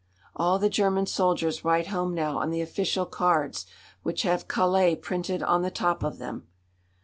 [0.35, 3.67] "All the German soldiers write home now on the official cards,
[4.01, 6.47] which have Calais printed on the top of them!"